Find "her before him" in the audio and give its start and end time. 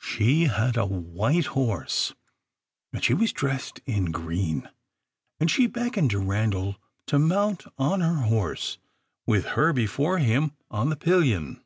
9.44-10.52